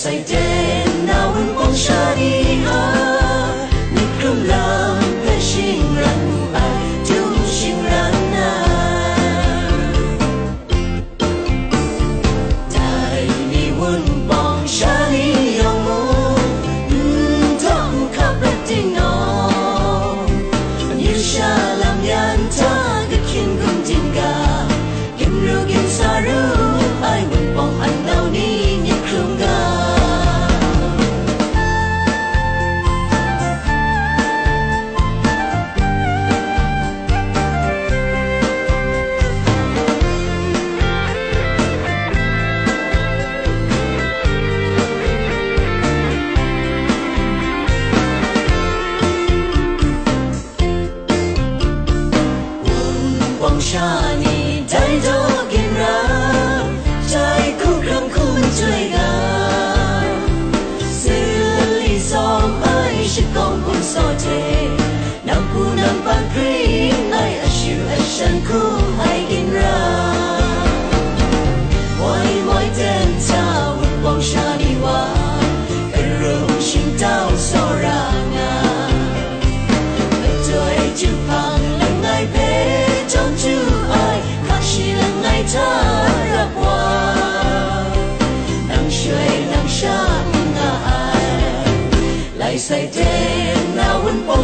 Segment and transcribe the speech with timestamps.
[0.00, 0.32] ใส่เจ
[0.86, 3.01] นนา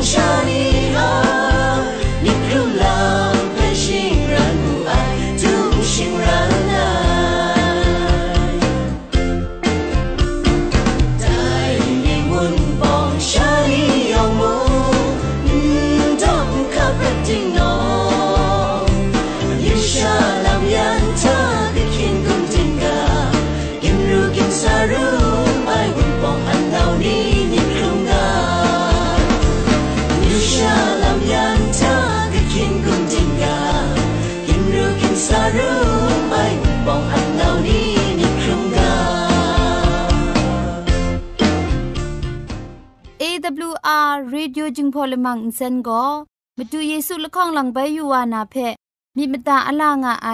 [0.03, 0.48] Show.
[45.59, 46.05] เซนก็
[46.57, 48.55] มาดูเยซูละข้องหลังใบยูวานาเพ
[49.17, 50.29] มีมตาอลางอไอ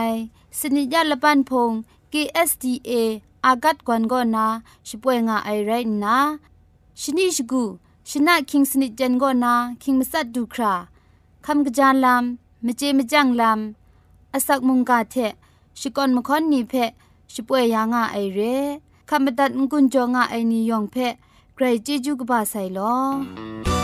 [0.58, 1.70] สนิยาละปันพง
[2.12, 2.92] KSDA
[3.44, 4.46] อากัดกวนก็นา
[4.88, 5.70] ช่วยงาไอไร
[6.04, 6.16] นะ
[7.00, 7.62] ชนิชกู
[8.10, 10.74] ชนะคิงสนิจันก็นาคิงมัสัดดูครา
[11.46, 15.16] คำกระจานลำมเจมจังลำอาศักมุงกาเท
[15.78, 16.74] ชิกอนมคอนนีเพ
[17.32, 18.40] ช่วยยางาไอเร
[19.08, 20.96] คำบัดงกุนจงาไอนิยองเพ
[21.54, 23.83] ใครจีจูกบาไซลอ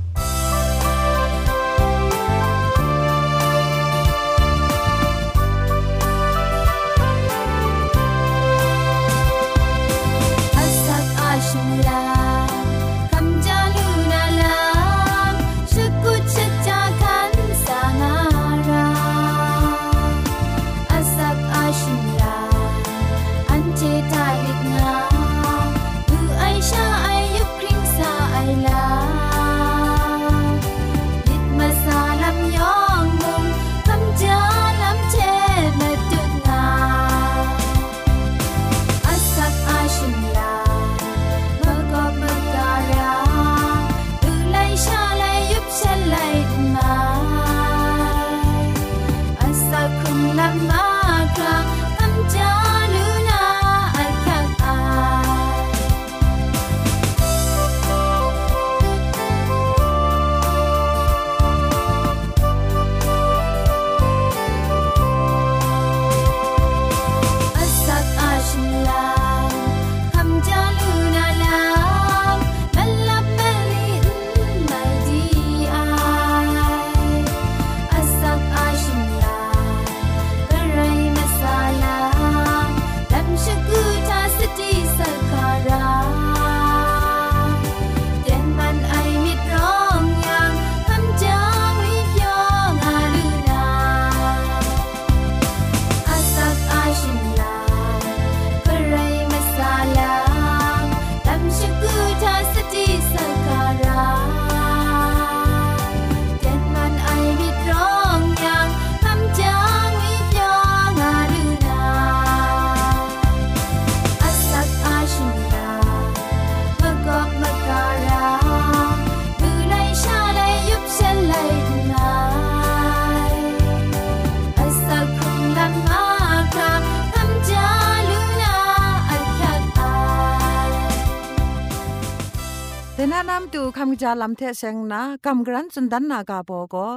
[133.53, 136.87] ตูคำจาลำเทเซงนากำกรันสุนดันนากาโบก็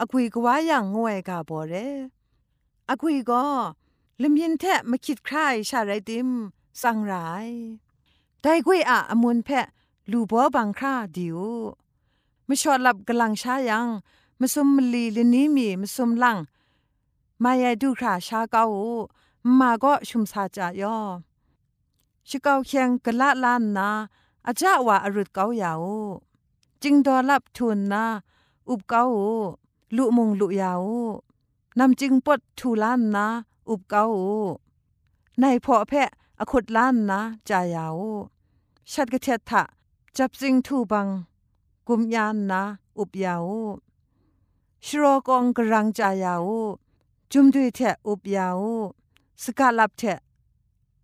[0.00, 1.74] อคุยกว่าอย่างงวยกาโบเร
[2.88, 3.44] อคุยก็
[4.22, 5.36] ลมยินแทะมาคิดใคร
[5.68, 6.28] ชาไรติม
[6.82, 7.12] สังไร
[8.42, 9.66] ได้กุยอะอมุนแพะ
[10.10, 11.38] ลูบัวบังคราดิว
[12.48, 13.86] มชอดลับกลังชายัง
[14.40, 16.36] มสมมลีลนี้มีมสมลัง
[17.42, 18.62] มายาดูคราชาเกา
[19.58, 20.98] มาก็ชุมสาจายอ
[22.28, 23.90] ชิเกาเคียงกะละลานนา
[24.46, 25.84] อาจาว่าอรุดเกายาว
[26.82, 28.04] จิงดอลับทุนนา
[28.68, 29.02] อุบเกา
[29.96, 30.82] ลุมงลุยาว
[31.78, 33.26] นำจิงปดทูลานนา
[33.68, 34.04] อุบเกา
[35.40, 36.10] ในพอแพะ
[36.40, 37.98] อขุดล้านนาจายาว
[38.92, 39.62] ชัดกระเททะ
[40.16, 41.08] จับจิงทูบัง
[41.88, 42.60] กุมยานนา
[42.98, 43.46] อุบยาว
[44.84, 46.48] ชโรกองกรังจายาว
[47.32, 48.60] จุมดุยเทอุบยาว
[49.42, 50.02] สกาลับเท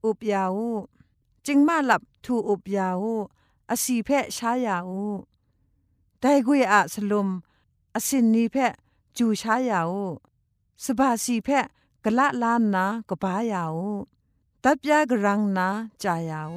[0.05, 0.59] อุบยาว
[1.47, 3.03] จิงมาหลับทูอุบยาว
[3.71, 4.91] อสีเพช้ายาว
[6.21, 7.29] ได้กุยอาสลุม
[7.95, 8.57] อสินนีเพ
[9.17, 9.93] จูช้ายาว
[10.85, 11.49] สบาสีเพ
[12.05, 13.77] กะละลานนากบายาว
[14.65, 15.69] ตับยากรังนา
[16.03, 16.53] จายาว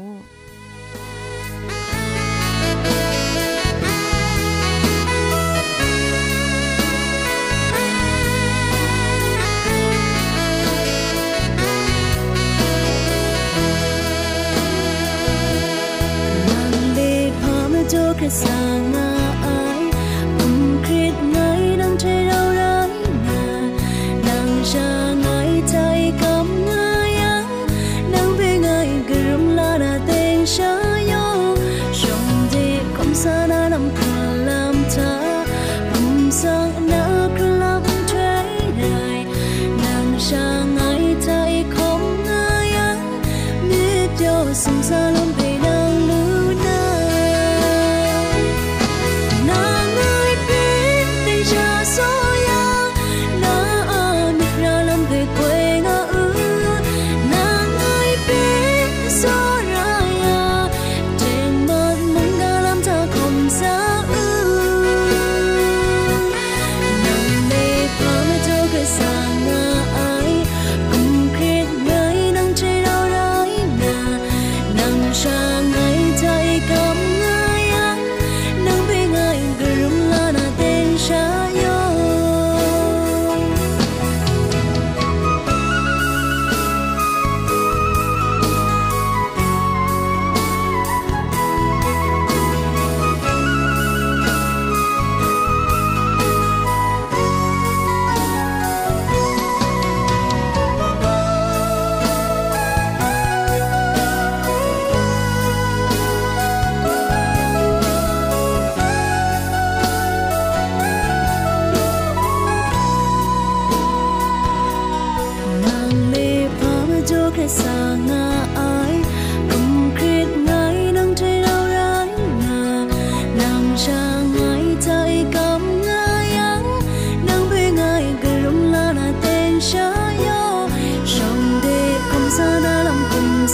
[18.14, 19.09] focus on the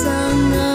[0.03, 0.74] sana.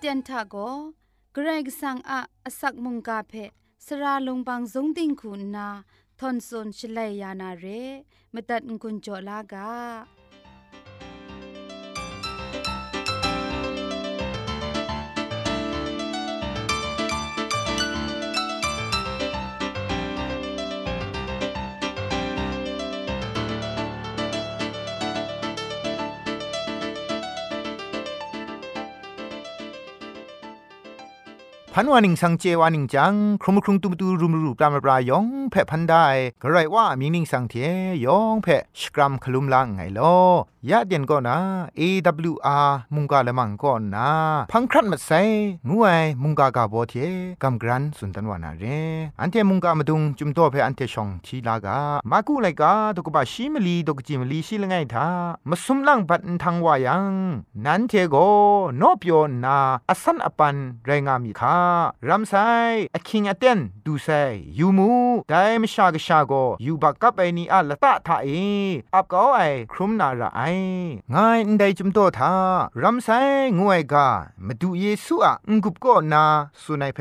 [0.00, 0.56] เตียนทาโก
[1.32, 3.34] เกรกสังอาอสักมุงกาเพ
[3.86, 5.68] สราลงบางสงติงคุณนา
[6.18, 7.66] ทอนซนชลัยยานาเร
[8.32, 10.15] มตัดกุญจลากา
[31.78, 36.06] พันวานิงสังเจวานิงจังครุมครุงตุมตูรุมรูปรามปรายองแพ่พันได้
[36.42, 37.54] ก็ไรว่ามีนิงสังเท
[38.04, 40.16] ยองแพ่สกรัมคลุมลังไงลอ
[40.70, 41.38] ยะเดียนก็นะ
[41.80, 44.08] AWR มุงกาละมังก็นะ
[44.52, 45.20] พังครัดมาใส่
[45.70, 46.94] งวยมุงกากาโบเท
[47.42, 48.64] กัมกรันสุนทันวานาเร
[49.20, 51.78] อันเทมุงกามาดุงจุมโตเพอันเทชองทีลากา
[52.10, 55.08] มากูไลกาตกบะชิมลีตกจิมลีชิลไงทา
[55.48, 57.14] มาสุมลังบัดทังวายัง
[57.64, 58.16] นันเทโก
[58.78, 59.58] โนเปียวนา
[59.90, 61.58] อสันอปันไรงามีคา
[62.08, 62.34] รำไซ
[62.94, 64.08] อคิงอเตนดูไซ
[64.58, 64.90] ยูมู
[65.28, 66.32] ไดมชากชาโก
[66.66, 68.28] ยูบักกับไอนีอะละตะทาเอ
[68.94, 69.40] อับก็ไอ
[69.72, 70.40] ครุมนาระไอ
[71.14, 72.34] งายอินไดจุมโตทา
[72.82, 73.08] รำไซ
[73.58, 74.08] งวยกา
[74.46, 76.24] มาดูเยซูอะงกุบก็นา
[76.62, 77.00] สุนัยเพ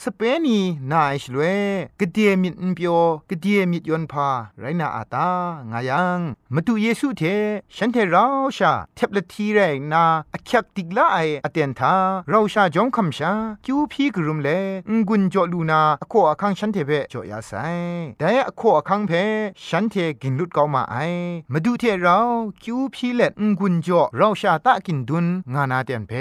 [0.00, 1.42] สเปนีนาอิชลเว
[2.00, 2.98] กเดียมิดเปียว
[3.30, 4.28] กเดียมิดยอนพา
[4.58, 5.30] ไรนาอาตา
[5.70, 6.20] งายัง
[6.54, 7.22] มาดูเยซูเท
[7.76, 8.26] ฉันเทรา
[8.56, 9.58] ชาเทบละทีไร
[9.92, 10.04] นา
[10.34, 11.94] อคักติกละไออเตนทา
[12.28, 13.32] เราชาจอมคำชา
[13.64, 14.48] คิวพีกรุมเล
[14.90, 17.52] งกุนจอลูนาอโคอคังฉันเทเพจอยาไซ
[18.18, 19.12] แต่อโคอคังเพ
[19.66, 20.96] ฉันเทกินลุดเกามาไอ
[21.52, 22.18] มาดูเทเรา
[22.62, 26.12] คิวพีเลงกุนจอเราชาตะกินดุนงานาเตนเพ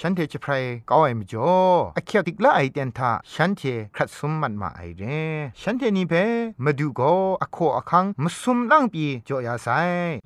[0.00, 0.52] ฉันเทจะไพร
[0.90, 1.52] กาไอมจ่อ
[1.96, 3.62] อคักติกละไอเตนทาฉันเท
[3.94, 5.02] ครัดสมมันมาไอเร
[5.60, 6.14] ฉันเทนี่เพ
[6.64, 7.00] มาดูโก
[7.42, 9.68] อโคอคังมสุมลังปีจอยาไซ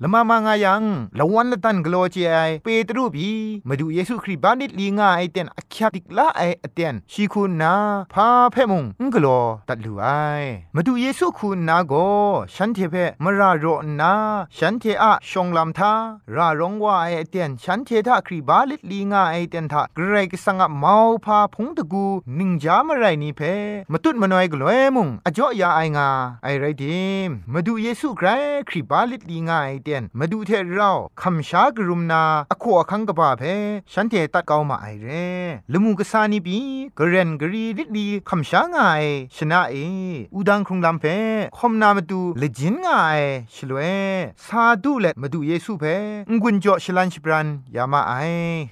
[0.01, 0.83] ละมามางายัง
[1.19, 3.31] ละวันละตันกโลเจไอเปตรูบี
[3.67, 7.73] มาดูเยซูคริสต์บานิดลีงาไอเตนอคักติกละไออเตนชีคุณนา
[8.13, 10.07] พาเพ่มุงงกลอตัดลูไอ
[10.75, 11.93] มาดูเยซูคุณนาโก
[12.55, 13.65] ฉันเทเพมราโร
[13.99, 14.13] นา
[14.57, 15.93] ฉันเทอะชงลำทา
[16.35, 22.05] รารงว่าไอเตียนฉันเททาครีบาลิลีงาไอเตียนทาเกรกสังะเมาพาพงตะกู
[22.39, 23.41] นิงจามไรนี่เพ
[23.91, 26.09] มาตุดมานอยกลวยมุงอจ่อยาไองา
[26.43, 28.27] ไอไรดิมมาดูเยซูไกร
[28.69, 33.43] ครีบาลิลีงาไอเตียนมาดูเทเราคำชากรุมนาอโคอคังกบาเพ
[33.93, 35.07] ฉันเทตัดเกามาไอเร
[35.71, 36.59] ลมูกษานีบี
[36.99, 38.77] กเรนกรีริลีคำช้างไง
[39.35, 39.75] ชนะเอ
[40.33, 41.05] อูดังครุงลำเพ
[41.57, 42.87] คอมนามาดูเลจินงไง
[43.55, 43.79] ชลเว
[44.45, 45.85] ซาดูเละมาดูเยซูเพ
[46.29, 48.13] งกุนจ่อชลันชิบรันยามาไอ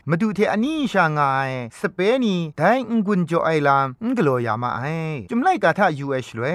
[0.10, 1.20] มาดูเทอันนี้ชางไง
[1.80, 4.82] สเปนีได้งกุนจ่อไอลามงกโลยามาไอ
[5.30, 6.46] จุมไลกาทายูเอชลเว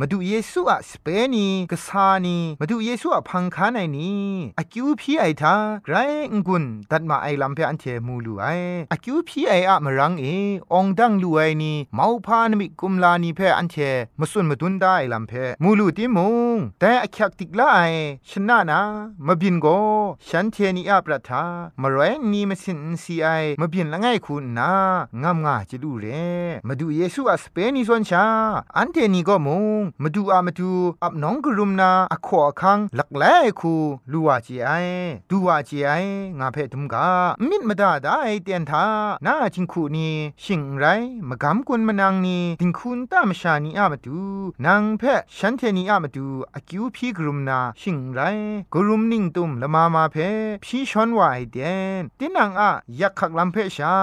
[0.00, 4.26] มาดูเยซูอะสเปนีกษานีมาดูเยซูอะพังคานไอนี้
[4.58, 5.96] อากิวพีไอทาไกร
[6.34, 8.46] งกุนตัดมาไอลำเพอันเทมูลูไอ
[8.92, 10.26] อากิวพีไออะมรังเอ
[10.72, 13.76] องดังลูไอนีเมาพานมิกุมลานีเพออันเท
[14.20, 16.18] มาสุนมาดุนได้ลำเพมูลูติม
[16.54, 17.78] งแต่อคักติกลาไอ
[18.30, 18.80] ชนะนะ
[19.26, 19.66] มาบินโก
[20.28, 21.44] ฉันเทนีอาประทา
[21.82, 23.28] มารวยนีมสินซีไอ
[23.60, 24.72] มบินละไงคุณนา
[25.22, 26.06] งามงาจิลูเร
[26.68, 28.24] มาดูเยซูอาสเปนิซอนชา
[28.76, 30.70] อันเทนีก็มุงมาดูอามาดู
[31.02, 33.74] อับน้องกรุมนาอขอคังหลักแหล่คู
[34.12, 34.70] ลูวาจีไอ
[35.30, 35.90] ดูวาจีไอ
[36.38, 37.08] งาเพทุมกา
[37.48, 38.84] มิดมาดาได้เตียนทา
[39.26, 40.08] นาจิงคูนี
[40.44, 40.84] ชิงไร
[41.28, 44.20] มากำกุนมานางนีดิงคุณตามชานีอามาดู
[44.66, 45.02] นางเพ
[45.36, 48.20] ฉันเทนีอามาดูอากิวพีกรุมนาชิงไร
[48.74, 50.16] กรุมนิ่งตุมละมามามาเพ
[50.64, 51.58] พี่ชอนว่าไอเด
[52.00, 52.70] นตินังอะ
[53.00, 53.94] ยักขักลำเพชา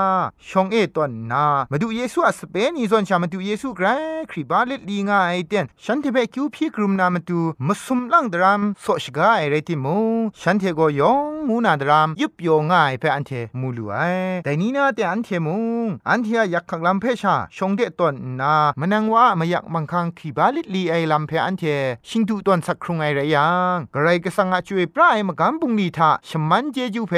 [0.47, 3.87] ชงเอตอนนามาดูเยซูอะสเปนอีซอนชามาดูเยซูไกร
[4.31, 9.97] คริบาลิลีงาไอเดนฉันเทเบคิวพี่กรุมนามาดูมสุมลังดรามโซชกาไอเรติมู
[10.41, 13.97] ฉันเทโกยองมูนาดรามยุบโยง่ายเพอันเทมูลูไอ
[14.43, 21.63] แต่นี้นาแต่อันเทมุงอันเทียยักขักลำเพชาชงเดตอนนามนังว่ามายักมังคังคริบาลิลีไอลำเพอันเท
[22.07, 27.13] ชิงดูตอนสักครุงไอไรยังกระไรก็สังอาช่วยปลายมากำปุงนีทาชมันเจจูเพ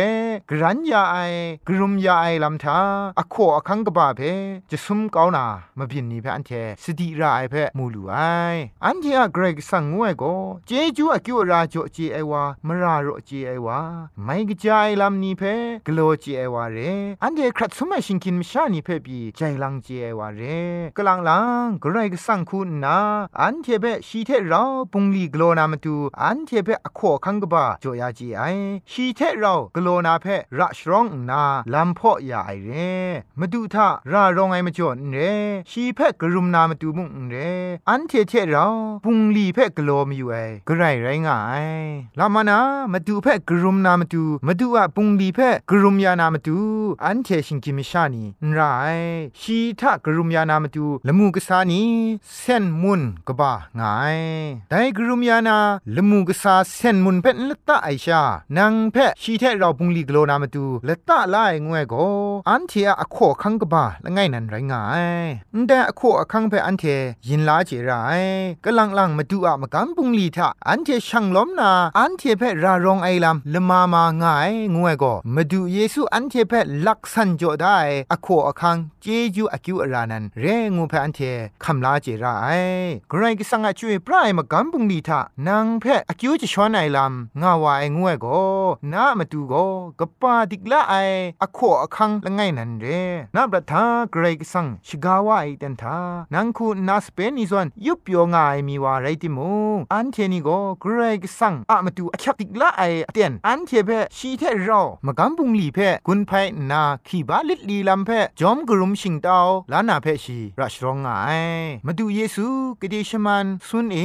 [0.49, 1.17] กรันยาไอ
[1.67, 2.79] กรุมยาไอลำทา
[3.19, 4.21] อโคอคังกบาเพ
[4.71, 5.45] จะซุมเกานา
[5.77, 6.51] มาบินนีเพอันเท
[6.83, 8.15] สติราไอเพมูลูไอ
[8.85, 10.23] อันเทอะเกรกสังงวยโก
[10.67, 13.79] เจจูอคิวราจเจไอวามราโรเจไอวา
[14.23, 15.43] ไม่กจายลำนีเพ
[15.85, 16.77] กโลเจไอวาเร
[17.23, 20.41] อันเดครัดสมัยชิงกินมชานีเพบีใจลังเจไอวาเร
[20.97, 22.97] กลังลังเกรกสังคุณนา
[23.39, 28.36] อันเทเบชีเทราปุงลีกโลนามตูอันเทเบอโคคังกบาโจยาจีไอ
[28.91, 30.25] ชีเทเรากโลนาเพ
[30.59, 31.41] ระชรองนา
[31.73, 32.71] ลัมพ่อยาไอเร
[33.39, 35.17] มาดูท่ารารองไอมาจอนเร
[35.71, 37.35] ชีเพกรุมนามาตูมุงเร
[37.89, 38.65] อันเทเทเรา
[39.03, 40.35] ปุงลีเพกโลมอยู่ไอ
[40.67, 41.67] กระไรไรงาย
[42.19, 42.59] ลามานา
[42.93, 45.39] มาดูเพกรุมนามาตูมาดูอะปุงลีเพ
[45.69, 46.57] กรุมยานามาตู
[47.05, 48.59] อันเทชิงกิมิชานีนไร
[49.39, 51.81] ชีทะกรุมยานามาตูละมูกษานี
[52.39, 54.19] เส้นมุนกบางาย
[54.69, 55.57] ไดกรุมยานา
[55.95, 58.26] ละมูกษาเส้นมุนเพนละตะไอชา
[58.57, 61.95] นังเพชีเทเราปุงลีกโลนามาตูและตะลายงวยโก
[62.49, 64.83] อันเทอะอโคคังกบาละไงนันไรงา
[65.25, 65.25] ย
[65.67, 66.83] แต่อโคอคังเพอันเท
[67.27, 67.91] ยินลาเจไร
[68.65, 76.53] กะลังลังมาดูอะมะกัมปุงลีทะอันเทช่างล้มนาอันเทเพรารองไอลำละมามาง่ายงวยโกมาดูเยซูอันเทเพ
[76.85, 77.77] ลักสันโจได้
[78.11, 81.19] อโคอคังเจจูอคิวอรานันเรงูเพอันเท
[81.63, 82.25] คำลาเจไร
[83.09, 88.27] ไกรกิสังอะช่วยปรายมะกัมปุงลีทะนางเพอคิวจะชวนไอลำงาวาไองวยก
[88.93, 89.53] นามาดูโก
[89.99, 90.95] กปาดิกละไอ
[91.41, 92.85] อโคอคังละไงนันเร
[93.35, 95.97] นาบรัทาเกรกสังชิกาวาไอเตนทา
[96.33, 99.51] นังคูนาสเปนิซอนยุบโยงายมีวาไรติมู
[99.93, 100.49] อันเทนิโก
[100.81, 106.31] เกรกสังอะมาดูอคักดิกละไอเตียนอันเทเพชีเทเรามะกัมปุงลีเพกุนไพ
[106.71, 111.07] นาขีบาลิดลีลัมเพจอมกรุมชิงดาวลานาเพชีรัชรองไง
[111.85, 112.47] มาดูเยซู
[112.81, 113.97] กเดชมันซุนเอ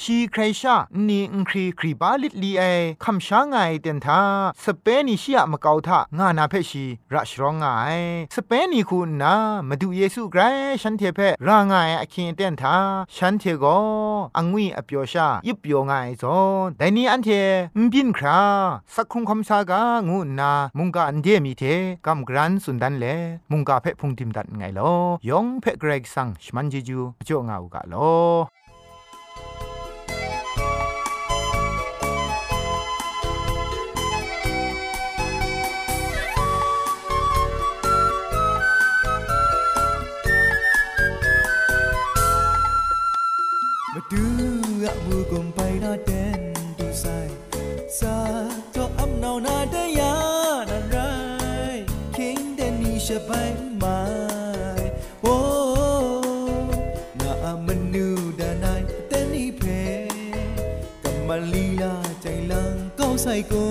[0.00, 0.76] ชีใครชา
[1.08, 2.62] นี่อังครีครีบาลิดลีไอ
[3.04, 4.20] คำชาไงเตียนทา
[4.64, 7.64] สเปนิชิอะมะกาวทางานาเพชีรัชรองไง
[8.34, 9.34] สเปนิคุณนา
[9.68, 10.42] มาดูเยซูไกร
[10.82, 12.76] ฉันเทเพรางายอคินเตียนทา
[13.16, 13.64] ฉันเทโก
[14.36, 17.28] อังวีอเปียวชายิบเปียวไงซอนแต่นี้อันเท
[17.76, 18.40] มบินครา
[18.94, 21.62] สักครุงคำสากางูนามุงกาอันเดมีเท
[22.06, 23.06] กัมกรันสุนดันเล
[23.50, 24.92] มุงกาเพพุงทิมดัดไงลอ
[25.28, 28.12] ยองเพเกรกสังชมันเจจูจ่งเอากาลอ
[44.84, 46.40] ရမှုကုန်ပိုင်နာတန်
[46.78, 47.32] တူဆိုင်
[47.98, 48.16] စာ
[48.74, 51.14] တော့အမနောနာတရားနာရို
[51.72, 51.84] င်း
[52.16, 53.50] king the nisha by
[53.82, 54.80] my
[55.32, 56.60] oh
[57.20, 59.80] na amanu danai tani phe
[61.02, 61.92] kamalila
[62.22, 63.62] chailang kau sai ko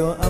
[0.00, 0.29] สั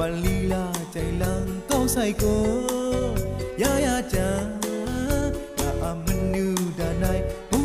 [0.00, 2.36] กับมาลีลาใจลังก้าวใส่กู
[3.62, 4.28] ยายาจา
[5.58, 6.46] นาอามันนู
[6.78, 7.60] ดานายพุ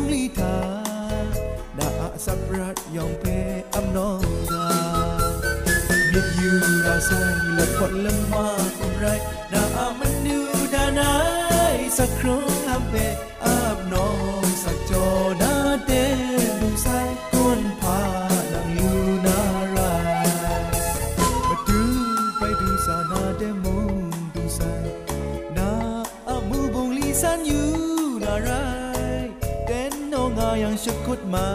[31.34, 31.50] มา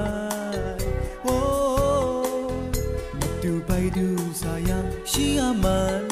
[0.78, 0.80] ย
[1.24, 1.38] โอ้
[3.44, 4.10] ดูไปดู
[4.42, 6.04] สายังชีอามัน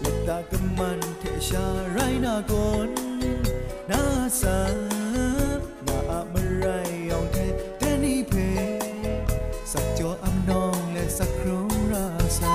[0.00, 2.52] และตากำมันเทชาไรนาก
[2.88, 2.90] น
[3.90, 4.02] นา
[4.40, 4.60] สา
[5.86, 6.66] นาอะมะไร
[7.10, 7.36] ยองเท
[7.78, 8.34] แดนี่เพ
[9.72, 12.54] สักจออำนองและสักครองราสา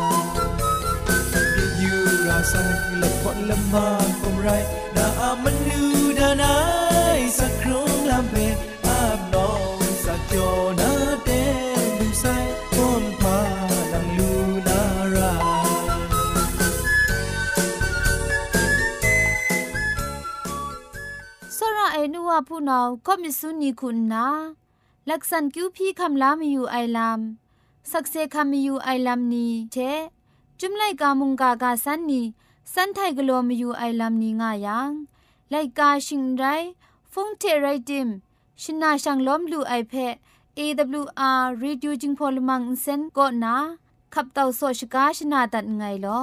[1.54, 1.94] เรียกยู
[2.28, 2.64] ราสา
[3.00, 4.50] และพอละมานอมไร
[22.46, 24.28] เอนัวผู้นาก็มิสุนีคุณนา
[25.10, 27.20] ลักษณคิวพี่คำลามีอยู่ไอลัม
[27.92, 29.78] สักเซคำมีอยู่ไอลัมนี้เท
[30.60, 32.22] จุมไลกามุงกากาสันนี
[32.74, 34.92] สันไทกลัวมีอยู่ไอลัมนี้ง่ายัง
[35.50, 36.44] ไลกาชิงไร
[37.12, 38.08] ฟงเทไรดิม
[38.62, 40.16] ชินาชังล้อมลูไอเพะ
[40.58, 43.56] AWR Reducing Polymer Insen ก็นา
[44.14, 46.22] ขับเต่าโซชกาชนาตัดไงลอ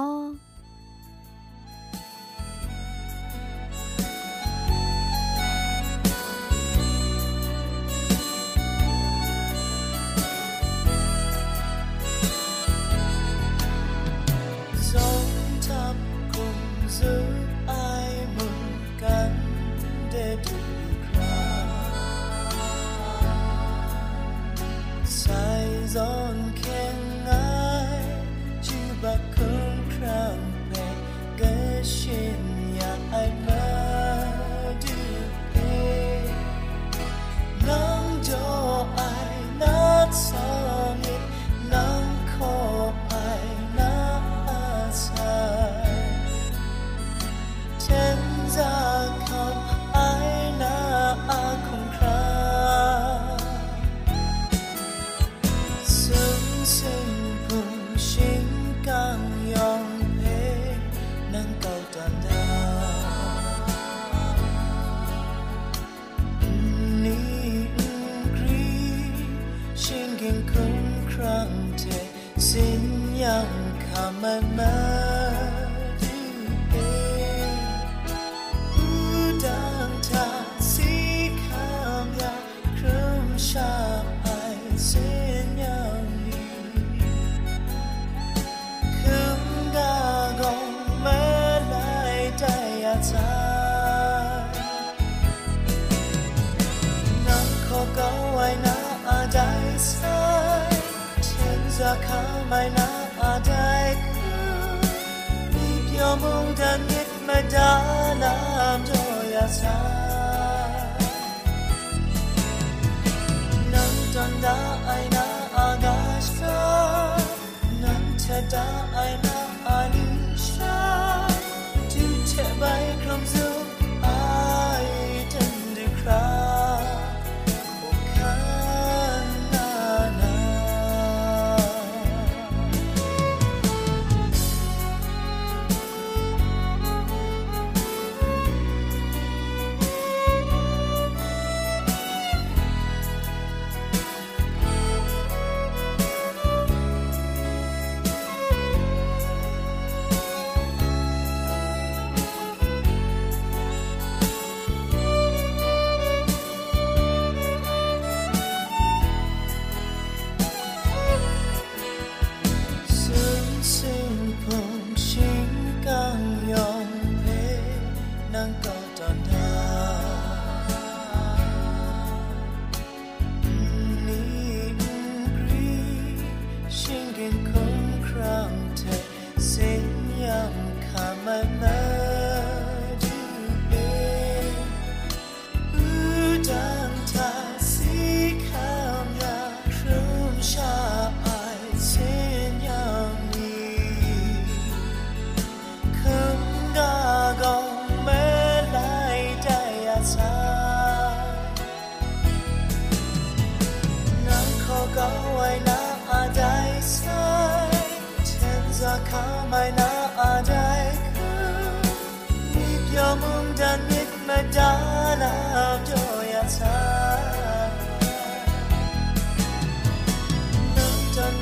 [118.53, 119.32] nang te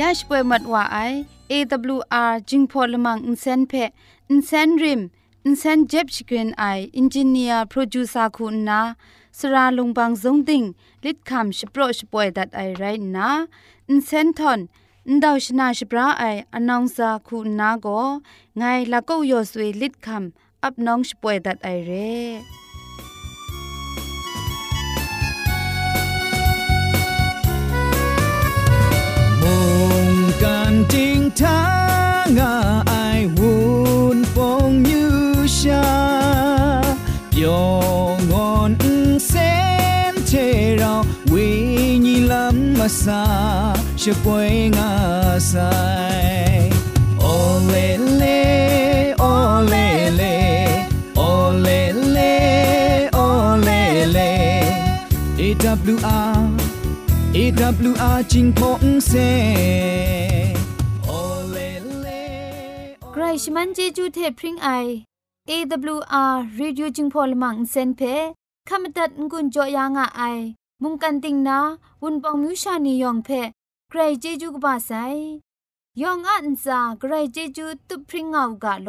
[0.00, 0.98] ยาชป่วยมัดว่าไอ
[1.50, 3.72] AWR จิงพอลมังอินเซนเพ
[4.30, 5.00] อินเซนริม
[5.44, 6.64] อินเซนเจ็บชกรีนไอ
[6.96, 8.80] อินจิเนียร์โปรดิวซาคุณนา
[9.38, 10.62] สราลงบางซงติง
[11.04, 12.84] ลิดคำชโปรชป่วยดัดไอไร
[13.16, 13.30] นะ
[13.88, 14.60] อินเซนทอน
[15.08, 17.86] อินดาวชนาชปราไออนองซาคุณนาโก
[18.58, 22.65] ไงละก็ยอสวยลิดคำอับน้องชป่วยดัดไอเร่
[30.35, 31.47] 梦干净他
[32.37, 35.69] 啊爱温风雨下，
[37.31, 37.47] 平
[38.29, 38.77] 安
[39.19, 46.71] sen thế绕为你 lắm mà xa sẽ quay ngã sai
[47.19, 50.67] ô lê lê ô lê lê
[51.15, 54.61] ô lê lê ô lê lê
[55.37, 56.54] AWR
[57.48, 59.12] AWR จิงพงเซ
[61.06, 61.10] โอ
[61.50, 61.56] เล
[62.00, 62.08] เล
[63.12, 64.68] ใครชมันเจจูเทพริงไอ
[65.50, 68.00] AWR Radio จึงพอลมังเซนเพ
[68.68, 70.38] ขามตัดงุนจอยางอ้าย
[70.82, 71.58] มุงกันติงนา
[72.02, 73.28] วุนปองมิวชานียองเพ
[73.90, 74.90] ใครเจจูกบาไซ
[76.02, 78.88] ยองอันซาใครเจจูตุพริงเอากาโล